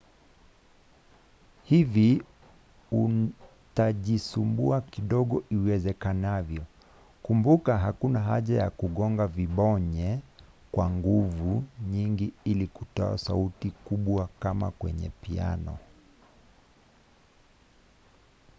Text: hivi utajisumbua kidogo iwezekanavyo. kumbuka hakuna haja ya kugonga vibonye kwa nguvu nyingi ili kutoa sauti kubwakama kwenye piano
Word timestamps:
hivi 1.63 2.23
utajisumbua 2.91 4.81
kidogo 4.81 5.43
iwezekanavyo. 5.49 6.63
kumbuka 7.23 7.77
hakuna 7.77 8.19
haja 8.19 8.57
ya 8.63 8.69
kugonga 8.69 9.27
vibonye 9.27 10.19
kwa 10.71 10.89
nguvu 10.89 11.63
nyingi 11.89 12.33
ili 12.43 12.67
kutoa 12.67 13.17
sauti 13.17 13.71
kubwakama 13.71 14.71
kwenye 14.71 15.09
piano 15.09 15.77